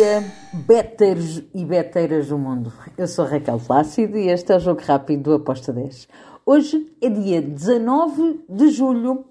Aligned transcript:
dia, 0.00 0.24
beteiros 0.54 1.42
e 1.54 1.62
beteiras 1.62 2.28
do 2.28 2.38
mundo. 2.38 2.72
Eu 2.96 3.06
sou 3.06 3.26
Raquel 3.26 3.60
Plácido 3.60 4.16
e 4.16 4.30
este 4.30 4.50
é 4.50 4.56
o 4.56 4.58
Jogo 4.58 4.80
Rápido 4.80 5.24
do 5.24 5.34
Aposta 5.34 5.74
10. 5.74 6.08
Hoje 6.46 6.90
é 7.02 7.10
dia 7.10 7.42
19 7.42 8.46
de 8.48 8.70
julho, 8.70 9.26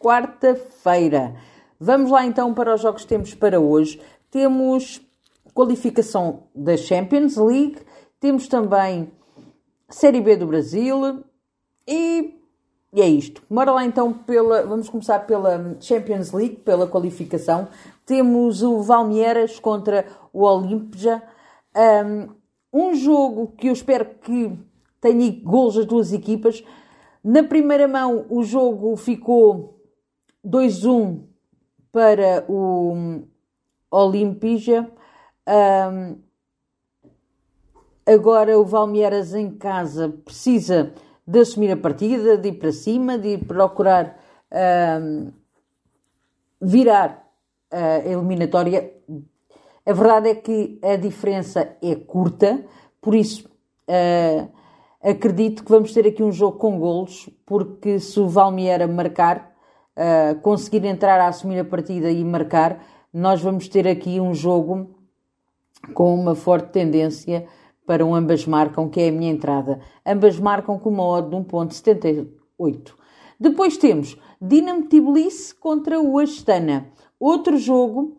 quarta-feira. 0.00 1.36
Vamos 1.78 2.10
lá 2.10 2.26
então 2.26 2.52
para 2.52 2.74
os 2.74 2.80
jogos 2.80 3.02
que 3.02 3.08
temos 3.08 3.32
para 3.32 3.60
hoje. 3.60 4.00
Temos 4.28 5.00
qualificação 5.54 6.48
da 6.52 6.76
Champions 6.76 7.36
League, 7.36 7.78
temos 8.18 8.48
também 8.48 9.08
Série 9.88 10.20
B 10.20 10.34
do 10.36 10.48
Brasil 10.48 11.22
e 11.86 12.41
e 12.92 13.00
é 13.00 13.08
isto. 13.08 13.42
Bora 13.48 13.72
lá 13.72 13.84
então 13.84 14.12
pela. 14.12 14.66
Vamos 14.66 14.88
começar 14.88 15.20
pela 15.20 15.76
Champions 15.80 16.32
League, 16.32 16.56
pela 16.56 16.86
qualificação. 16.86 17.68
Temos 18.04 18.62
o 18.62 18.82
Valmieras 18.82 19.58
contra 19.58 20.06
o 20.32 20.44
Olimpia. 20.44 21.22
Um 22.72 22.94
jogo 22.94 23.54
que 23.56 23.68
eu 23.68 23.72
espero 23.72 24.04
que 24.20 24.58
tenha 25.00 25.40
gols 25.42 25.74
das 25.76 25.86
duas 25.86 26.12
equipas. 26.12 26.62
Na 27.24 27.42
primeira 27.42 27.86
mão, 27.88 28.26
o 28.28 28.42
jogo 28.42 28.96
ficou 28.96 29.80
2-1 30.44 31.22
para 31.90 32.44
o 32.48 33.22
Olimpija. 33.90 34.90
Um, 35.46 36.18
agora 38.06 38.58
o 38.58 38.64
Valmieras 38.64 39.34
em 39.34 39.50
casa 39.50 40.08
precisa 40.24 40.92
de 41.26 41.38
assumir 41.40 41.70
a 41.70 41.76
partida, 41.76 42.36
de 42.36 42.48
ir 42.48 42.54
para 42.54 42.72
cima, 42.72 43.18
de 43.18 43.34
ir 43.34 43.44
procurar 43.44 44.20
virar 46.60 47.26
a 47.70 47.98
eliminatória. 48.06 48.92
A 49.84 49.92
verdade 49.92 50.28
é 50.28 50.34
que 50.34 50.78
a 50.82 50.94
diferença 50.96 51.76
é 51.82 51.96
curta, 51.96 52.64
por 53.00 53.14
isso 53.14 53.48
uh, 53.88 54.48
acredito 55.02 55.64
que 55.64 55.70
vamos 55.70 55.92
ter 55.92 56.06
aqui 56.06 56.22
um 56.22 56.30
jogo 56.30 56.58
com 56.58 56.78
golos, 56.78 57.28
porque 57.44 57.98
se 57.98 58.20
o 58.20 58.28
Valmiera 58.28 58.86
marcar, 58.86 59.52
uh, 59.96 60.40
conseguir 60.40 60.84
entrar 60.84 61.20
a 61.20 61.26
assumir 61.26 61.58
a 61.58 61.64
partida 61.64 62.10
e 62.10 62.24
marcar, 62.24 62.84
nós 63.12 63.42
vamos 63.42 63.66
ter 63.68 63.88
aqui 63.88 64.20
um 64.20 64.32
jogo 64.32 64.94
com 65.94 66.14
uma 66.14 66.36
forte 66.36 66.68
tendência 66.70 67.46
para 67.92 68.06
um 68.06 68.14
ambas 68.14 68.46
marcam, 68.46 68.88
que 68.88 69.02
é 69.02 69.08
a 69.10 69.12
minha 69.12 69.30
entrada. 69.30 69.78
Ambas 70.06 70.40
marcam 70.40 70.78
com 70.78 70.88
uma 70.88 71.06
odd 71.06 71.28
de 71.28 71.36
1.78. 71.36 72.94
Depois 73.38 73.76
temos 73.76 74.16
Dinamo 74.40 74.86
Tbilisi 74.86 75.54
contra 75.54 76.00
o 76.00 76.18
Astana. 76.18 76.86
Outro 77.20 77.58
jogo 77.58 78.16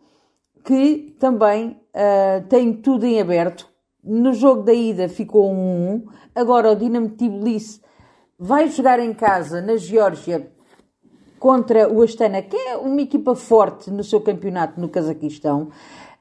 que 0.63 1.15
também 1.19 1.69
uh, 1.69 2.47
tem 2.47 2.71
tudo 2.71 3.03
em 3.03 3.19
aberto. 3.19 3.67
No 4.03 4.31
jogo 4.31 4.61
da 4.61 4.75
ida 4.75 5.09
ficou 5.09 5.51
1-1. 5.51 6.03
Agora 6.35 6.71
o 6.71 6.75
Dinamo 6.75 7.09
Tbilisi 7.09 7.81
vai 8.37 8.67
jogar 8.67 8.99
em 8.99 9.11
casa, 9.11 9.59
na 9.59 9.75
Geórgia, 9.75 10.51
contra 11.39 11.91
o 11.91 12.03
Astana, 12.03 12.43
que 12.43 12.55
é 12.55 12.77
uma 12.77 13.01
equipa 13.01 13.33
forte 13.33 13.89
no 13.89 14.03
seu 14.03 14.21
campeonato 14.21 14.79
no 14.79 14.87
Cazaquistão. 14.87 15.71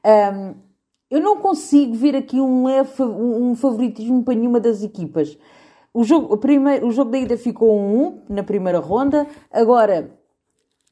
Um, 0.03 0.72
eu 1.13 1.21
não 1.21 1.37
consigo 1.37 1.93
ver 1.93 2.15
aqui 2.15 2.41
um 2.41 2.65
um 2.67 3.53
favoritismo 3.53 4.23
para 4.23 4.33
nenhuma 4.33 4.59
das 4.59 4.81
equipas. 4.81 5.37
O 5.93 6.03
jogo, 6.03 6.33
o 6.33 6.37
primeiro, 6.37 6.87
o 6.87 6.91
jogo 6.91 7.11
da 7.11 7.19
ida 7.19 7.37
ficou 7.37 7.69
1-1 7.69 8.21
na 8.29 8.41
primeira 8.41 8.79
ronda. 8.79 9.27
Agora, 9.51 10.09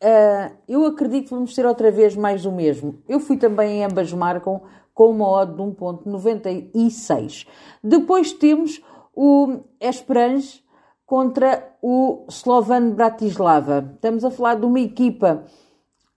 uh, 0.03 0.55
eu 0.67 0.85
acredito 0.85 1.23
que 1.23 1.33
vamos 1.33 1.55
ter 1.55 1.65
outra 1.65 1.89
vez 1.89 2.15
mais 2.15 2.45
o 2.45 2.51
mesmo. 2.51 3.01
Eu 3.09 3.19
fui 3.19 3.35
também 3.35 3.79
em 3.79 3.83
ambas 3.83 4.13
marcam 4.13 4.61
com 4.93 5.09
uma 5.09 5.27
odd 5.27 5.55
de 5.55 5.63
1.96. 5.63 7.47
Depois 7.83 8.31
temos 8.31 8.79
o 9.15 9.61
Esperange 9.79 10.63
contra 11.03 11.75
o 11.81 12.27
Slovan 12.29 12.91
Bratislava. 12.91 13.91
Estamos 13.95 14.23
a 14.23 14.29
falar 14.29 14.53
de 14.53 14.67
uma 14.67 14.79
equipa 14.79 15.43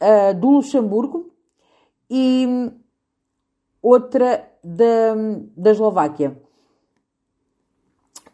uh, 0.03 0.35
do 0.39 0.51
Luxemburgo 0.51 1.33
e 2.11 2.71
outra 3.85 4.49
da, 4.65 5.15
da 5.55 5.71
Eslováquia. 5.71 6.35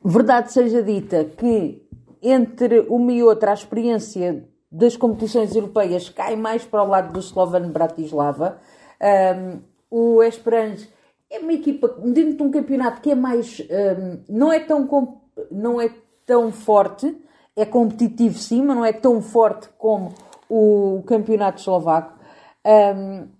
Verdade 0.02 0.52
seja 0.52 0.80
dita 0.80 1.24
que 1.24 1.82
entre 2.22 2.80
uma 2.88 3.12
e 3.12 3.22
outra 3.22 3.50
a 3.50 3.54
experiência 3.54 4.48
das 4.70 4.96
competições 4.96 5.56
europeias 5.56 6.08
cai 6.08 6.36
mais 6.36 6.64
para 6.64 6.84
o 6.84 6.86
lado 6.86 7.12
do 7.12 7.18
Slovan 7.18 7.68
Bratislava. 7.70 8.58
Um, 9.02 9.60
o 9.90 10.22
Esperange 10.22 10.88
é 11.28 11.40
uma 11.40 11.52
equipa 11.52 11.88
dentro 11.88 12.36
de 12.36 12.42
um 12.44 12.50
campeonato 12.50 13.00
que 13.00 13.10
é 13.10 13.14
mais 13.16 13.60
um, 13.60 14.22
não 14.28 14.52
é 14.52 14.60
tão 14.60 15.20
não 15.50 15.80
é 15.80 15.90
tão 16.24 16.52
forte, 16.52 17.16
é 17.56 17.64
competitivo 17.64 18.38
sim, 18.38 18.62
mas 18.62 18.76
não 18.76 18.84
é 18.84 18.92
tão 18.92 19.20
forte 19.20 19.68
como 19.76 20.14
o 20.48 21.02
campeonato 21.06 21.60
eslovaco. 21.60 22.18
Um, 22.64 23.39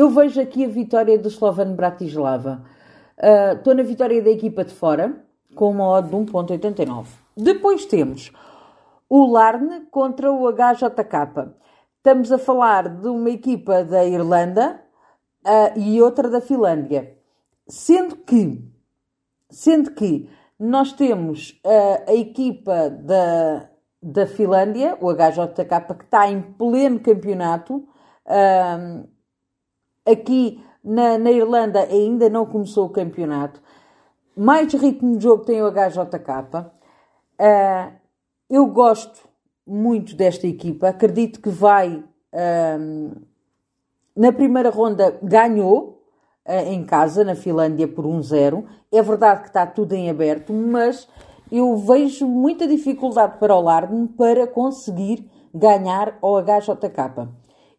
eu 0.00 0.08
vejo 0.08 0.40
aqui 0.40 0.64
a 0.64 0.68
vitória 0.68 1.18
do 1.18 1.28
Slovan 1.28 1.74
Bratislava. 1.74 2.64
Uh, 3.18 3.58
estou 3.58 3.74
na 3.74 3.82
vitória 3.82 4.22
da 4.22 4.30
equipa 4.30 4.64
de 4.64 4.72
fora, 4.72 5.14
com 5.54 5.70
uma 5.70 5.86
odd 5.90 6.08
de 6.08 6.16
1.89. 6.16 7.04
Depois 7.36 7.84
temos 7.84 8.32
o 9.10 9.30
Larne 9.30 9.82
contra 9.90 10.32
o 10.32 10.50
HJK. 10.50 11.52
Estamos 11.98 12.32
a 12.32 12.38
falar 12.38 12.88
de 12.88 13.08
uma 13.08 13.28
equipa 13.28 13.84
da 13.84 14.02
Irlanda 14.02 14.80
uh, 15.44 15.78
e 15.78 16.00
outra 16.00 16.30
da 16.30 16.40
Finlândia. 16.40 17.18
Sendo 17.68 18.16
que, 18.16 18.58
sendo 19.50 19.90
que 19.90 20.30
nós 20.58 20.94
temos 20.94 21.60
uh, 21.62 22.10
a 22.10 22.14
equipa 22.14 22.88
da, 22.88 23.68
da 24.02 24.26
Finlândia, 24.26 24.96
o 24.98 25.12
HJK, 25.12 25.94
que 25.98 26.04
está 26.04 26.26
em 26.30 26.40
pleno 26.40 27.00
campeonato, 27.00 27.86
uh, 28.24 29.19
Aqui 30.06 30.62
na, 30.82 31.18
na 31.18 31.30
Irlanda 31.30 31.80
ainda 31.80 32.28
não 32.28 32.46
começou 32.46 32.86
o 32.86 32.90
campeonato. 32.90 33.60
Mais 34.36 34.72
ritmo 34.72 35.16
de 35.16 35.24
jogo 35.24 35.44
tem 35.44 35.62
o 35.62 35.70
HJK. 35.70 36.58
Uh, 36.58 36.66
ah, 37.38 37.92
eu 38.48 38.66
gosto 38.66 39.28
muito 39.66 40.14
desta 40.16 40.46
equipa. 40.46 40.88
Acredito 40.88 41.40
que 41.40 41.50
vai. 41.50 42.02
Uh, 42.32 43.20
na 44.16 44.32
primeira 44.32 44.70
ronda 44.70 45.18
ganhou 45.22 46.02
uh, 46.46 46.52
em 46.68 46.84
casa, 46.84 47.24
na 47.24 47.34
Finlândia, 47.34 47.86
por 47.86 48.04
1-0. 48.04 48.64
É 48.90 49.02
verdade 49.02 49.42
que 49.42 49.48
está 49.48 49.66
tudo 49.66 49.92
em 49.92 50.08
aberto, 50.08 50.52
mas 50.52 51.06
eu 51.50 51.76
vejo 51.76 52.26
muita 52.26 52.66
dificuldade 52.66 53.38
para 53.38 53.54
o 53.54 53.60
Larden 53.60 54.06
para 54.06 54.46
conseguir 54.46 55.28
ganhar 55.54 56.16
ao 56.22 56.40
HJK. 56.40 57.28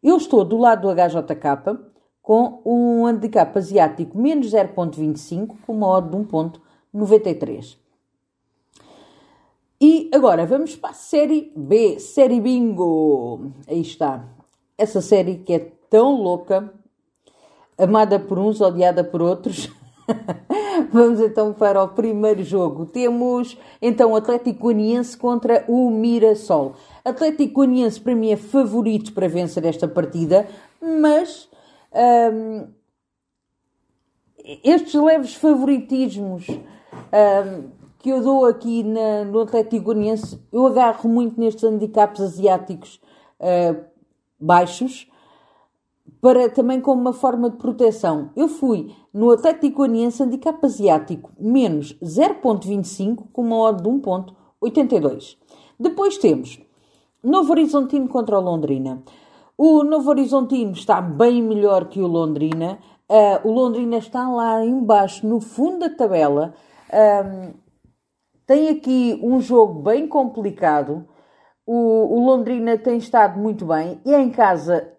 Eu 0.04 0.18
estou 0.18 0.44
do 0.44 0.58
lado 0.58 0.82
do 0.82 0.94
HJK 0.94 1.91
com 2.32 2.62
um 2.64 3.06
handicap 3.06 3.58
asiático 3.58 4.18
menos 4.18 4.52
0.25 4.52 5.54
com 5.68 5.74
uma 5.74 5.90
odd 5.90 6.12
de 6.12 6.16
1.93. 6.16 7.76
E 9.82 10.10
agora 10.14 10.46
vamos 10.46 10.78
para 10.78 10.92
a 10.92 10.94
série 10.94 11.52
B, 11.54 12.00
série 12.00 12.40
Bingo. 12.40 13.52
Aí 13.68 13.82
está. 13.82 14.24
Essa 14.78 15.02
série 15.02 15.40
que 15.40 15.52
é 15.52 15.60
tão 15.90 16.22
louca, 16.22 16.74
amada 17.78 18.18
por 18.18 18.40
uns, 18.40 18.62
odiada 18.62 19.04
por 19.04 19.22
outros. 19.22 19.70
Vamos 20.90 21.20
então 21.20 21.52
para 21.52 21.84
o 21.84 21.90
primeiro 21.90 22.44
jogo. 22.44 22.86
Temos 22.86 23.58
então 23.82 24.14
o 24.14 24.16
Atlético 24.16 24.62
Goianiense 24.62 25.18
contra 25.18 25.66
o 25.68 25.90
Mirassol. 25.92 26.76
Atlético 27.04 27.56
Goianiense 27.56 28.00
para 28.00 28.16
mim 28.16 28.32
é 28.32 28.38
favorito 28.38 29.12
para 29.12 29.28
vencer 29.28 29.66
esta 29.66 29.86
partida, 29.88 30.48
mas 30.82 31.51
um, 31.94 32.68
estes 34.64 34.94
leves 34.94 35.36
favoritismos 35.36 36.48
um, 36.48 37.70
que 38.00 38.10
eu 38.10 38.22
dou 38.22 38.46
aqui 38.46 38.84
na, 38.84 39.24
no 39.26 39.42
Atlético 39.42 39.86
Goianiense, 39.86 40.42
eu 40.52 40.66
agarro 40.66 41.08
muito 41.08 41.40
nestes 41.40 41.64
handicaps 41.64 42.20
asiáticos 42.20 43.00
uh, 43.40 43.86
baixos, 44.40 45.08
para 46.20 46.50
também 46.50 46.82
como 46.82 47.00
uma 47.00 47.14
forma 47.14 47.50
de 47.50 47.58
proteção. 47.58 48.32
Eu 48.36 48.48
fui 48.48 48.92
no 49.14 49.32
Atlético 49.32 49.78
Goianiense 49.78 50.24
handicap 50.24 50.64
asiático 50.66 51.32
menos 51.40 51.94
0.25 52.02 53.26
com 53.32 53.42
uma 53.42 53.58
odd 53.58 53.84
de 53.84 53.90
1.82. 53.90 55.38
Depois 55.80 56.18
temos 56.18 56.60
Novo 57.24 57.52
Horizontino 57.52 58.08
contra 58.08 58.38
o 58.38 58.42
Londrina. 58.42 59.04
O 59.64 59.84
Novo 59.84 60.10
Horizontino 60.10 60.72
está 60.72 61.00
bem 61.00 61.40
melhor 61.44 61.86
que 61.86 62.02
o 62.02 62.08
Londrina. 62.08 62.80
Uh, 63.08 63.48
o 63.48 63.52
Londrina 63.52 63.98
está 63.98 64.28
lá 64.28 64.66
embaixo, 64.66 65.28
no 65.28 65.40
fundo 65.40 65.88
da 65.88 65.90
tabela. 65.96 66.56
Um, 66.92 67.54
tem 68.48 68.70
aqui 68.70 69.20
um 69.22 69.40
jogo 69.40 69.84
bem 69.84 70.08
complicado. 70.08 71.08
O, 71.64 71.76
o, 71.76 72.26
Londrina 72.26 72.76
tem 72.76 72.98
estado 72.98 73.40
muito 73.40 73.68
bem. 73.68 74.02
E 74.04 74.12
em 74.16 74.32
casa, 74.32 74.94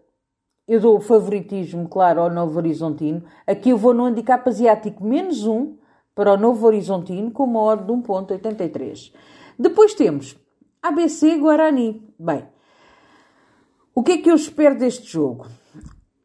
eu 0.69 0.79
dou 0.79 0.97
o 0.97 1.01
favoritismo, 1.01 1.89
claro, 1.89 2.21
ao 2.21 2.31
Novo 2.31 2.57
Horizontino. 2.57 3.25
Aqui 3.45 3.71
eu 3.71 3.77
vou 3.77 3.93
no 3.93 4.05
handicap 4.05 4.49
asiático 4.49 5.05
menos 5.05 5.45
um 5.45 5.77
para 6.15 6.35
o 6.35 6.37
Novo 6.37 6.65
Horizontino 6.65 7.33
com 7.33 7.43
uma 7.43 7.63
hora 7.63 7.83
de 7.83 7.93
1.83. 7.93 9.13
Depois 9.59 9.93
temos 9.93 10.37
ABC 10.81 11.37
Guarani. 11.39 12.01
Bem, 12.17 12.47
o 13.95 14.03
que 14.03 14.13
é 14.13 14.19
que 14.19 14.31
eu 14.31 14.35
espero 14.35 14.79
deste 14.79 15.11
jogo? 15.11 15.47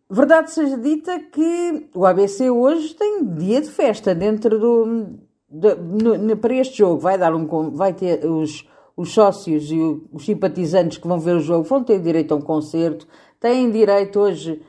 Verdade 0.10 0.52
seja 0.52 0.78
dita 0.78 1.20
que 1.20 1.90
o 1.94 2.06
ABC 2.06 2.50
hoje 2.50 2.94
tem 2.96 3.26
dia 3.26 3.62
de 3.62 3.70
festa 3.70 4.16
dentro 4.16 4.58
do. 4.58 5.20
De, 5.50 5.76
no, 5.76 6.38
para 6.38 6.54
este 6.56 6.78
jogo. 6.78 7.00
Vai 7.00 7.18
dar 7.18 7.36
um. 7.36 7.72
Vai 7.72 7.94
ter 7.94 8.26
os, 8.26 8.66
os 8.96 9.14
sócios 9.14 9.70
e 9.70 9.78
os 10.12 10.26
simpatizantes 10.26 10.98
que 10.98 11.08
vão 11.08 11.20
ver 11.20 11.36
o 11.36 11.42
jogo 11.42 11.64
vão 11.64 11.84
ter 11.84 12.00
direito 12.00 12.34
a 12.34 12.38
um 12.38 12.42
concerto, 12.42 13.08
têm 13.40 13.70
direito 13.70 14.20
hoje 14.20 14.62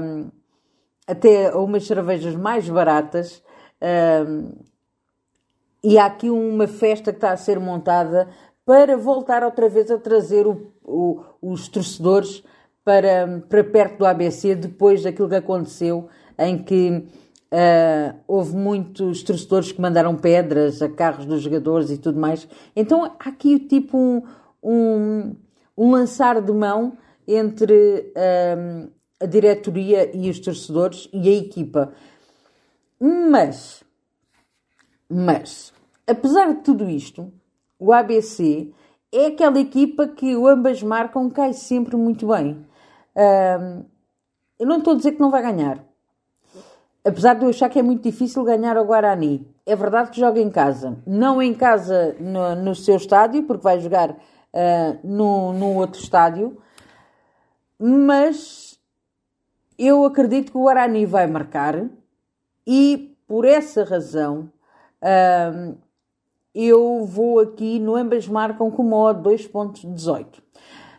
um, 0.00 0.30
até 1.06 1.48
a 1.48 1.58
umas 1.58 1.86
cervejas 1.86 2.34
mais 2.34 2.68
baratas. 2.68 3.42
Um, 4.28 4.52
e 5.82 5.98
há 5.98 6.06
aqui 6.06 6.30
uma 6.30 6.66
festa 6.66 7.12
que 7.12 7.18
está 7.18 7.30
a 7.32 7.36
ser 7.36 7.60
montada 7.60 8.28
para 8.64 8.96
voltar 8.96 9.42
outra 9.42 9.68
vez 9.68 9.90
a 9.90 9.98
trazer 9.98 10.46
o, 10.46 10.72
o, 10.82 11.22
os 11.42 11.68
torcedores 11.68 12.42
para, 12.84 13.44
para 13.48 13.64
perto 13.64 13.98
do 13.98 14.06
ABC 14.06 14.54
depois 14.54 15.02
daquilo 15.02 15.28
que 15.28 15.34
aconteceu 15.34 16.08
em 16.38 16.62
que 16.62 16.90
uh, 17.54 18.18
houve 18.26 18.56
muitos 18.56 19.22
torcedores 19.22 19.72
que 19.72 19.80
mandaram 19.80 20.16
pedras 20.16 20.82
a 20.82 20.88
carros 20.88 21.24
dos 21.26 21.42
jogadores 21.42 21.90
e 21.90 21.98
tudo 21.98 22.18
mais. 22.18 22.48
Então 22.74 23.04
há 23.04 23.28
aqui 23.28 23.58
tipo 23.58 23.96
um, 23.96 24.22
um, 24.62 25.36
um 25.76 25.90
lançar 25.90 26.40
de 26.40 26.52
mão 26.52 26.96
entre 27.26 28.12
uh, 28.16 28.90
a 29.20 29.26
diretoria 29.26 30.14
e 30.14 30.28
os 30.28 30.38
torcedores 30.38 31.08
e 31.12 31.28
a 31.28 31.32
equipa. 31.32 31.92
Mas, 33.00 33.82
mas, 35.08 35.72
apesar 36.06 36.52
de 36.54 36.62
tudo 36.62 36.88
isto, 36.88 37.32
o 37.84 37.92
ABC 37.92 38.72
é 39.12 39.26
aquela 39.26 39.60
equipa 39.60 40.08
que 40.08 40.34
ambas 40.34 40.82
marcam 40.82 41.28
cai 41.28 41.52
sempre 41.52 41.96
muito 41.96 42.28
bem. 42.28 42.66
Eu 44.58 44.66
não 44.66 44.78
estou 44.78 44.94
a 44.94 44.96
dizer 44.96 45.12
que 45.12 45.20
não 45.20 45.30
vai 45.30 45.42
ganhar. 45.42 45.84
Apesar 47.04 47.34
de 47.34 47.44
eu 47.44 47.50
achar 47.50 47.68
que 47.68 47.78
é 47.78 47.82
muito 47.82 48.02
difícil 48.02 48.42
ganhar 48.42 48.78
ao 48.78 48.86
Guarani. 48.86 49.46
É 49.66 49.76
verdade 49.76 50.10
que 50.10 50.18
joga 50.18 50.40
em 50.40 50.50
casa. 50.50 50.96
Não 51.06 51.42
em 51.42 51.52
casa 51.52 52.16
no, 52.18 52.54
no 52.54 52.74
seu 52.74 52.96
estádio, 52.96 53.42
porque 53.42 53.62
vai 53.62 53.78
jogar 53.78 54.10
uh, 54.10 54.98
no, 55.04 55.52
no 55.52 55.74
outro 55.74 56.00
estádio. 56.00 56.56
Mas 57.78 58.80
eu 59.78 60.06
acredito 60.06 60.52
que 60.52 60.56
o 60.56 60.62
Guarani 60.62 61.04
vai 61.04 61.26
marcar 61.26 61.84
e 62.66 63.14
por 63.26 63.44
essa 63.44 63.84
razão 63.84 64.50
eu 66.54 67.04
vou 67.04 67.40
aqui 67.40 67.78
no 67.78 67.96
ambas 67.96 68.28
marcam 68.28 68.70
com 68.70 68.82
uma 68.82 68.96
odd 68.96 69.28
2.18. 69.28 70.26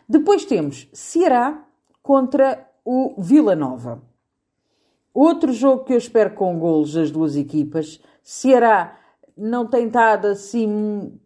Depois 0.08 0.44
temos 0.44 0.88
Ceará 0.92 1.64
contra 2.02 2.68
o 2.84 3.14
Vila 3.18 3.56
Nova. 3.56 4.02
Outro 5.12 5.52
jogo 5.52 5.84
que 5.84 5.94
eu 5.94 5.98
espero 5.98 6.34
com 6.34 6.58
golos 6.58 6.92
das 6.92 7.10
duas 7.10 7.36
equipas. 7.36 8.00
Ceará 8.22 8.98
não 9.36 9.66
tem 9.66 9.86
estado 9.86 10.26
assim 10.26 11.18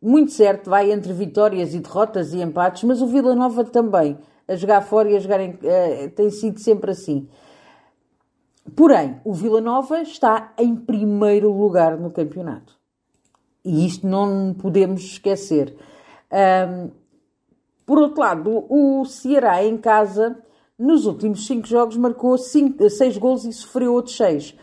muito 0.00 0.30
certo, 0.32 0.70
vai 0.70 0.92
entre 0.92 1.12
vitórias 1.12 1.74
e 1.74 1.80
derrotas 1.80 2.32
e 2.32 2.40
empates, 2.40 2.84
mas 2.84 3.02
o 3.02 3.06
Vila 3.06 3.34
Nova 3.34 3.64
também, 3.64 4.16
a 4.46 4.54
jogar 4.54 4.80
fora 4.82 5.10
e 5.10 5.16
a 5.16 5.20
jogar 5.20 5.40
em, 5.40 5.50
uh, 5.50 6.10
tem 6.14 6.30
sido 6.30 6.60
sempre 6.60 6.92
assim. 6.92 7.28
Porém, 8.76 9.20
o 9.24 9.32
Vila 9.32 9.60
Nova 9.60 10.00
está 10.00 10.52
em 10.58 10.76
primeiro 10.76 11.50
lugar 11.50 11.98
no 11.98 12.10
campeonato. 12.10 12.78
E 13.68 13.86
isto 13.86 14.06
não 14.06 14.54
podemos 14.54 15.02
esquecer. 15.02 15.76
Um, 16.32 16.90
por 17.84 17.98
outro 17.98 18.20
lado, 18.20 18.64
o 18.66 19.04
Ceará 19.04 19.62
em 19.62 19.76
casa, 19.76 20.38
nos 20.78 21.04
últimos 21.04 21.46
5 21.46 21.66
jogos, 21.66 21.96
marcou 21.98 22.38
6 22.38 23.18
gols 23.18 23.44
e 23.44 23.52
sofreu 23.52 23.92
outros 23.92 24.16
6. 24.16 24.54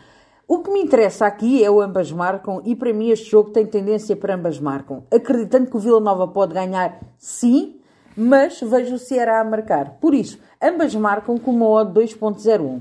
O 0.48 0.58
que 0.58 0.70
me 0.72 0.80
interessa 0.80 1.24
aqui 1.24 1.62
é 1.62 1.70
o 1.70 1.80
ambas 1.80 2.10
marcam 2.10 2.60
e 2.64 2.74
para 2.74 2.92
mim 2.92 3.10
este 3.10 3.30
jogo 3.30 3.50
tem 3.50 3.64
tendência 3.64 4.16
para 4.16 4.34
ambas 4.34 4.58
marcam. 4.58 5.04
Acreditando 5.08 5.70
que 5.70 5.76
o 5.76 5.80
Vila 5.80 6.00
Nova 6.00 6.26
pode 6.26 6.52
ganhar, 6.52 7.00
sim, 7.16 7.80
mas 8.16 8.60
vejo 8.60 8.96
o 8.96 8.98
Ceará 8.98 9.40
a 9.40 9.44
marcar. 9.44 9.98
Por 10.00 10.14
isso, 10.14 10.38
ambas 10.60 10.92
marcam 10.96 11.38
com 11.38 11.52
uma 11.52 11.68
odd 11.68 12.00
2.01. 12.00 12.80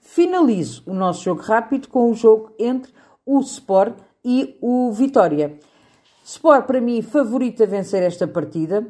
Finalizo 0.00 0.82
o 0.84 0.94
nosso 0.94 1.22
jogo 1.22 1.42
rápido 1.42 1.88
com 1.88 2.10
o 2.10 2.14
jogo 2.14 2.52
entre 2.58 2.92
o 3.24 3.38
Sport 3.38 3.94
e 4.24 4.56
o 4.60 4.90
Vitória. 4.92 5.58
Sport, 6.24 6.66
para 6.66 6.80
mim, 6.80 7.02
favorito 7.02 7.62
a 7.62 7.66
vencer 7.66 8.02
esta 8.02 8.26
partida 8.26 8.86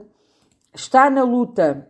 está 0.75 1.11
na 1.11 1.23
luta 1.23 1.89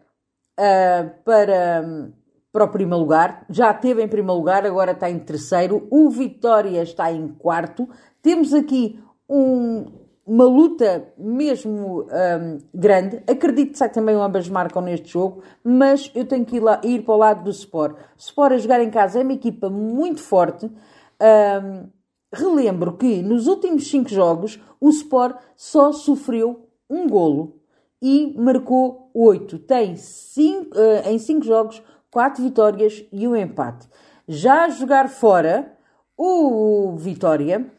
uh, 0.58 1.10
para, 1.24 2.10
para 2.52 2.64
o 2.64 2.68
primeiro 2.68 3.00
lugar, 3.00 3.44
já 3.50 3.72
teve 3.74 4.02
em 4.02 4.08
primeiro 4.08 4.38
lugar, 4.38 4.64
agora 4.64 4.92
está 4.92 5.10
em 5.10 5.18
terceiro, 5.18 5.86
o 5.90 6.08
Vitória 6.10 6.82
está 6.82 7.12
em 7.12 7.28
quarto. 7.28 7.88
Temos 8.22 8.54
aqui 8.54 9.02
um, 9.28 9.86
uma 10.26 10.44
luta 10.44 11.12
mesmo 11.18 12.02
um, 12.02 12.58
grande. 12.74 13.22
Acredito 13.28 13.78
que 13.78 13.88
também 13.88 14.14
ambas 14.14 14.48
marcam 14.48 14.82
neste 14.82 15.08
jogo, 15.08 15.42
mas 15.64 16.10
eu 16.14 16.24
tenho 16.24 16.44
que 16.44 16.56
ir, 16.56 16.60
lá, 16.60 16.80
ir 16.84 17.02
para 17.04 17.14
o 17.14 17.18
lado 17.18 17.44
do 17.44 17.50
Sport. 17.50 17.96
Sport 18.16 18.52
a 18.52 18.58
jogar 18.58 18.80
em 18.80 18.90
casa 18.90 19.20
é 19.20 19.22
uma 19.22 19.32
equipa 19.32 19.68
muito 19.68 20.20
forte. 20.20 20.66
Um, 20.66 21.88
relembro 22.32 22.96
que 22.96 23.22
nos 23.22 23.46
últimos 23.46 23.88
cinco 23.88 24.08
jogos 24.08 24.60
o 24.80 24.90
Sport 24.90 25.36
só 25.56 25.92
sofreu 25.92 26.68
um 26.88 27.08
golo 27.08 27.60
e 28.00 28.34
marcou 28.38 29.10
8. 29.14 29.58
Tem 29.60 29.96
cinco, 29.96 30.76
uh, 30.76 31.08
em 31.08 31.18
5 31.18 31.44
jogos 31.44 31.82
4 32.10 32.42
vitórias 32.42 33.04
e 33.12 33.28
um 33.28 33.36
empate. 33.36 33.88
Já 34.26 34.64
a 34.64 34.68
jogar 34.68 35.08
fora, 35.08 35.76
o 36.16 36.96
Vitória 36.96 37.70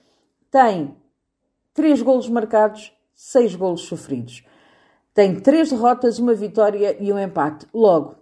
tem 0.50 0.96
3 1.74 2.02
golos 2.02 2.30
marcados, 2.30 2.94
6 3.14 3.56
golos 3.56 3.82
sofridos. 3.82 4.44
Tem 5.14 5.40
3 5.40 5.72
derrotas, 5.72 6.20
uma 6.20 6.34
vitória 6.34 6.96
e 7.00 7.12
um 7.12 7.20
empate. 7.20 7.68
Logo, 7.74 8.16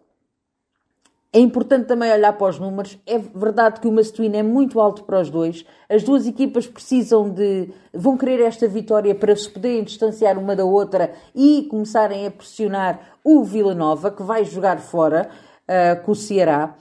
é 1.31 1.39
importante 1.39 1.85
também 1.85 2.11
olhar 2.11 2.33
para 2.33 2.49
os 2.49 2.59
números. 2.59 2.97
É 3.05 3.19
verdade 3.19 3.79
que 3.79 3.87
o 3.87 3.91
Mastuíno 3.91 4.35
é 4.35 4.41
muito 4.41 4.79
alto 4.79 5.03
para 5.03 5.21
os 5.21 5.29
dois. 5.29 5.63
As 5.87 6.03
duas 6.03 6.25
equipas 6.25 6.65
precisam 6.65 7.29
de. 7.29 7.71
vão 7.93 8.17
querer 8.17 8.41
esta 8.41 8.67
vitória 8.67 9.13
para 9.13 9.35
se 9.35 9.47
poderem 9.47 9.83
distanciar 9.83 10.39
uma 10.39 10.55
da 10.55 10.65
outra 10.65 11.13
e 11.35 11.67
começarem 11.69 12.25
a 12.25 12.31
pressionar 12.31 13.17
o 13.23 13.43
Vila 13.43 13.75
Nova, 13.75 14.09
que 14.09 14.23
vai 14.23 14.43
jogar 14.43 14.79
fora 14.79 15.29
uh, 15.67 16.03
com 16.03 16.13
o 16.13 16.15
Ceará. 16.15 16.75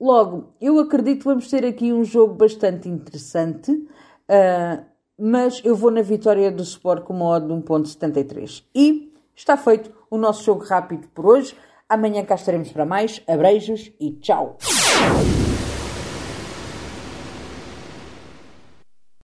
Logo, 0.00 0.48
eu 0.60 0.78
acredito 0.78 1.20
que 1.20 1.26
vamos 1.26 1.48
ter 1.48 1.64
aqui 1.64 1.92
um 1.92 2.02
jogo 2.02 2.34
bastante 2.34 2.88
interessante, 2.88 3.70
uh, 3.72 4.84
mas 5.18 5.60
eu 5.64 5.76
vou 5.76 5.90
na 5.90 6.02
vitória 6.02 6.50
do 6.50 6.62
Sport 6.62 7.04
com 7.04 7.12
uma 7.12 7.26
odd 7.26 7.46
de 7.46 7.52
1.73. 7.52 8.64
E 8.74 9.12
está 9.36 9.54
feito 9.56 9.92
o 10.10 10.16
nosso 10.16 10.42
jogo 10.44 10.64
rápido 10.64 11.08
por 11.08 11.26
hoje. 11.26 11.54
Amanhã 11.92 12.24
cá 12.24 12.36
estaremos 12.36 12.72
para 12.72 12.86
mais. 12.86 13.20
Abreijos 13.28 13.92
e 14.00 14.12
tchau! 14.12 14.56